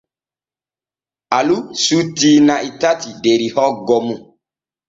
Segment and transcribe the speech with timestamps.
[1.37, 4.19] Alu sutti na'i tati der hoggo mum.